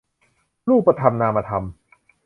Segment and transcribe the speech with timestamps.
[0.69, 1.63] รูปธรรมนามธรรม